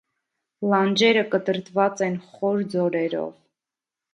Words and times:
Լանջերը 0.69 1.23
կտրտված 1.35 2.03
են 2.07 2.15
խոր 2.33 2.65
ձորերով։ 2.77 3.31